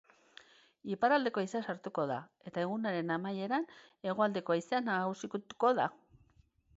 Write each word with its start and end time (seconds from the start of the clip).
Iparraldeko 0.93 1.41
haizea 1.41 1.59
sartuko 1.73 2.05
da, 2.11 2.15
eta 2.51 2.63
egunaren 2.63 3.15
amaieran 3.17 3.67
hegoaldeko 4.09 4.57
haizea 4.57 4.81
nagusituko 4.89 5.71
da. 5.81 5.87